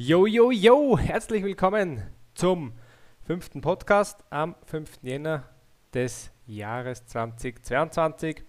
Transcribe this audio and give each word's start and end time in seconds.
Yo, 0.00 0.26
yo, 0.26 0.52
yo, 0.52 0.96
herzlich 0.96 1.42
willkommen 1.42 2.00
zum 2.32 2.72
fünften 3.22 3.60
Podcast 3.60 4.22
am 4.30 4.54
5. 4.66 5.00
Jänner 5.02 5.48
des 5.92 6.30
Jahres 6.46 7.04
2022. 7.06 8.44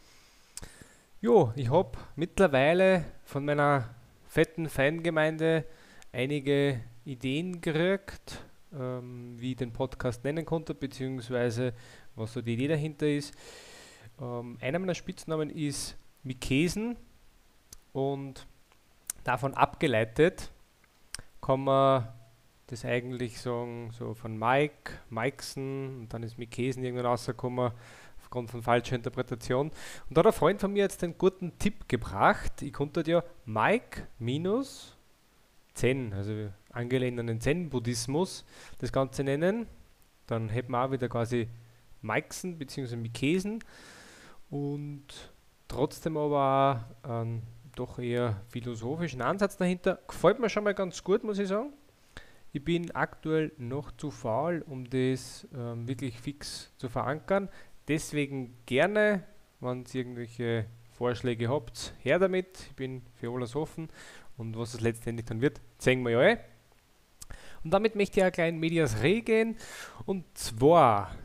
Jo, 1.22 1.52
ich 1.56 1.72
habe 1.72 1.98
mittlerweile 2.16 3.04
von 3.24 3.46
meiner 3.46 3.96
fetten 4.28 4.70
Fangemeinde 4.70 5.66
einige 6.12 6.82
Ideen 7.04 7.61
gekriegt, 7.61 8.45
ähm, 8.71 9.34
wie 9.39 9.54
ich 9.54 9.57
den 9.57 9.73
Podcast 9.73 10.23
nennen 10.23 10.45
konnte, 10.45 10.75
beziehungsweise 10.75 11.73
was 12.13 12.31
so 12.31 12.43
die 12.43 12.54
Idee 12.54 12.68
dahinter 12.68 13.07
ist. 13.07 13.34
Ähm, 14.21 14.59
einer 14.61 14.77
meiner 14.77 14.93
Spitznamen 14.93 15.50
ist 15.50 15.97
Mikesen 16.21 16.95
und 17.91 18.45
davon 19.23 19.55
abgeleitet 19.55 20.52
kann 21.50 21.63
man 21.63 22.07
das 22.68 22.86
eigentlich 22.86 23.41
sagen, 23.41 23.90
so 23.91 24.13
von 24.13 24.38
Mike, 24.38 24.91
Mikeson 25.09 26.02
und 26.02 26.13
dann 26.13 26.21
ist 26.21 26.38
Mikesen 26.38 26.84
irgendwann 26.84 27.07
rausgekommen 27.07 27.71
aufgrund 28.20 28.52
von 28.52 28.62
falscher 28.62 28.95
Interpretation. 28.95 29.71
Und 30.09 30.16
da 30.16 30.20
hat 30.20 30.27
ein 30.27 30.34
Freund 30.34 30.62
von 30.62 30.71
mir 30.71 30.84
jetzt 30.84 31.04
einen 31.04 31.17
guten 31.17 31.57
Tipp 31.57 31.90
gebracht. 31.90 32.62
Ich 32.62 32.71
konnte 32.71 33.02
ja 33.09 33.23
Mike 33.45 34.05
minus 34.20 34.95
Zen, 35.73 36.13
also 36.13 36.52
angelehnt 36.71 37.20
an 37.20 37.26
den 37.26 37.41
Zen-Buddhismus, 37.41 38.45
das 38.77 38.91
Ganze 38.91 39.23
nennen. 39.23 39.66
Dann 40.27 40.49
hätten 40.49 40.71
wir 40.71 40.85
auch 40.85 40.91
wieder 40.91 41.09
quasi 41.09 41.48
Mikeson 42.04 42.59
bzw. 42.59 42.95
Mikesen 42.95 43.63
und 44.52 45.31
trotzdem 45.68 46.16
aber 46.16 46.85
auch 47.02 47.09
einen 47.09 47.41
doch 47.80 48.00
eher 48.00 48.42
philosophischen 48.50 49.22
Ansatz 49.22 49.58
dahinter. 49.58 50.00
Gefällt 50.08 50.40
mir 50.40 50.50
schon 50.50 50.64
mal 50.64 50.74
ganz 50.74 51.04
gut, 51.04 51.24
muss 51.24 51.40
ich 51.40 51.48
sagen. 51.48 51.74
Ich 52.52 52.64
bin 52.64 52.92
aktuell 52.92 53.52
noch 53.58 53.92
zu 53.92 54.12
faul, 54.12 54.64
um 54.68 54.90
das 54.90 55.48
ähm, 55.55 55.88
wirklich 55.88 56.20
fix 56.20 56.74
zu 56.77 56.90
verankern. 56.90 57.48
Deswegen 57.88 58.55
gerne, 58.66 59.24
wenn 59.60 59.86
ihr 59.86 59.96
irgendwelche 59.96 60.66
Vorschläge 60.91 61.48
habt, 61.49 61.94
her 61.99 62.20
damit. 62.20 62.60
Ich 62.70 62.76
bin 62.76 63.04
für 63.13 63.32
alles 63.32 63.55
offen. 63.55 63.90
Und 64.36 64.58
was 64.58 64.74
es 64.74 64.81
letztendlich 64.81 65.25
dann 65.25 65.41
wird, 65.41 65.62
zeigen 65.78 66.03
wir 66.03 66.12
ja 66.12 66.22
eh. 66.24 66.38
Und 67.64 67.72
damit 67.72 67.96
möchte 67.96 68.19
ich 68.19 68.25
auch 68.25 68.31
gleich 68.31 68.50
in 68.50 68.59
Medias 68.59 69.02
Re 69.02 69.22
gehen. 69.22 69.58
Und 70.06 70.25
zwar, 70.38 71.16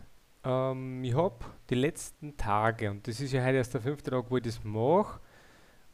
ähm, 0.44 1.02
ich 1.04 1.14
habe 1.14 1.44
die 1.70 1.76
letzten 1.76 2.36
Tage, 2.36 2.90
und 2.90 3.06
das 3.08 3.20
ist 3.20 3.32
ja 3.32 3.42
heute 3.44 3.56
erst 3.56 3.74
der 3.74 3.80
fünfte 3.80 4.10
Tag, 4.10 4.26
wo 4.30 4.36
ich 4.36 4.42
das 4.42 4.62
mache, 4.62 5.20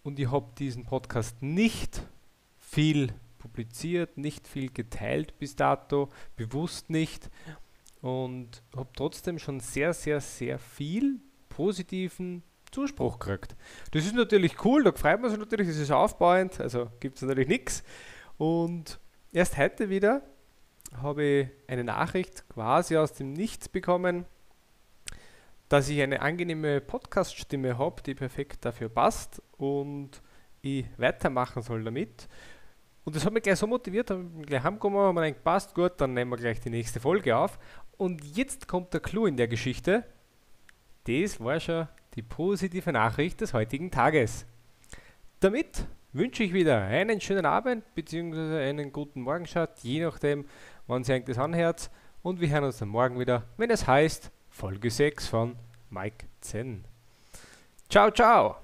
und 0.03 0.19
ich 0.19 0.31
habe 0.31 0.53
diesen 0.59 0.85
Podcast 0.85 1.43
nicht 1.43 2.03
viel 2.59 3.13
publiziert, 3.39 4.17
nicht 4.17 4.47
viel 4.47 4.71
geteilt 4.71 5.39
bis 5.39 5.57
dato, 5.57 6.11
bewusst 6.37 6.91
nicht 6.91 7.31
und 8.01 8.63
habe 8.77 8.91
trotzdem 8.95 9.39
schon 9.39 9.61
sehr, 9.61 9.93
sehr, 9.93 10.21
sehr 10.21 10.59
viel 10.59 11.21
positiven 11.49 12.43
Zuspruch 12.71 13.19
gekriegt. 13.19 13.57
Das 13.91 14.05
ist 14.05 14.15
natürlich 14.15 14.65
cool, 14.65 14.85
da 14.85 14.93
freut 14.93 15.21
man 15.21 15.31
sich 15.31 15.39
natürlich, 15.39 15.69
das 15.69 15.77
ist 15.77 15.91
aufbauend, 15.91 16.61
also 16.61 16.91
gibt 17.01 17.17
es 17.17 17.23
natürlich 17.23 17.49
nichts. 17.49 17.83
Und 18.39 19.01
erst 19.33 19.57
heute 19.59 19.91
wieder 19.91 20.23
habe 20.97 21.25
ich 21.25 21.49
eine 21.67 21.85
Nachricht 21.85 22.49
quasi 22.49 22.97
aus 22.97 23.13
dem 23.13 23.33
Nichts 23.33 23.69
bekommen, 23.69 24.25
dass 25.71 25.89
ich 25.89 26.03
eine 26.03 26.21
angenehme 26.21 26.81
Podcast-Stimme 26.81 27.79
habe, 27.79 28.03
die 28.03 28.17
perfekt 28.17 28.65
dafür 28.65 28.89
passt 28.89 29.41
und 29.57 30.21
ich 30.63 30.85
weitermachen 30.97 31.63
soll 31.63 31.85
damit. 31.85 32.29
Und 33.05 33.15
das 33.15 33.25
hat 33.25 33.33
mich 33.33 33.45
gleich 33.45 33.57
so 33.57 33.69
motiviert, 33.69 34.11
habe 34.11 34.27
ich 34.41 34.47
gleich 34.47 34.65
heimgekommen 34.65 34.99
und 34.99 35.15
mir 35.15 35.27
gedacht, 35.27 35.45
passt 35.45 35.73
gut, 35.73 35.93
dann 35.99 36.13
nehmen 36.13 36.33
wir 36.33 36.39
gleich 36.39 36.61
die 36.61 36.71
nächste 36.71 36.99
Folge 36.99 37.37
auf. 37.37 37.57
Und 37.97 38.25
jetzt 38.37 38.67
kommt 38.67 38.93
der 38.93 39.01
Clou 39.01 39.27
in 39.27 39.37
der 39.37 39.47
Geschichte. 39.47 40.05
Das 41.05 41.39
war 41.39 41.61
schon 41.61 41.87
die 42.15 42.23
positive 42.23 42.91
Nachricht 42.91 43.41
des 43.41 43.55
heutigen 43.55 43.93
Tages. 43.93 44.47
Damit 45.39 45.87
wünsche 46.13 46.43
ich 46.43 46.53
wieder 46.53 46.83
einen 46.83 47.21
schönen 47.21 47.47
Abend 47.47 47.85
bzw. 47.95 48.69
einen 48.69 48.91
guten 48.91 49.21
Morgenstart, 49.21 49.79
je 49.85 50.03
nachdem, 50.03 50.47
wann 50.89 51.05
Sie 51.05 51.25
das 51.25 51.39
anhört. 51.39 51.93
Und 52.23 52.41
wir 52.41 52.49
hören 52.49 52.65
uns 52.65 52.79
dann 52.79 52.89
morgen 52.89 53.21
wieder, 53.21 53.45
wenn 53.57 53.71
es 53.71 53.87
heißt 53.87 54.33
Folge 54.51 54.91
6 54.91 55.29
von 55.29 55.57
Mike 55.91 56.27
Zen. 56.41 56.85
Ciao, 57.89 58.11
ciao! 58.11 58.57